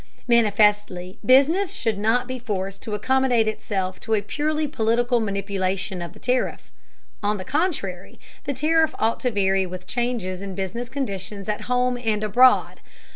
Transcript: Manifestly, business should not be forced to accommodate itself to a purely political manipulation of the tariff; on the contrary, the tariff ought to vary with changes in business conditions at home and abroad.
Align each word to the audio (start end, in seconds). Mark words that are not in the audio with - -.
Manifestly, 0.27 1.19
business 1.23 1.71
should 1.73 1.99
not 1.99 2.27
be 2.27 2.39
forced 2.39 2.81
to 2.81 2.95
accommodate 2.95 3.47
itself 3.47 3.99
to 3.99 4.15
a 4.15 4.23
purely 4.23 4.67
political 4.67 5.19
manipulation 5.19 6.01
of 6.01 6.13
the 6.13 6.19
tariff; 6.19 6.71
on 7.21 7.37
the 7.37 7.45
contrary, 7.45 8.19
the 8.45 8.53
tariff 8.55 8.95
ought 8.97 9.19
to 9.19 9.29
vary 9.29 9.67
with 9.67 9.85
changes 9.85 10.41
in 10.41 10.55
business 10.55 10.89
conditions 10.89 11.47
at 11.47 11.61
home 11.69 11.99
and 12.03 12.23
abroad. 12.23 12.81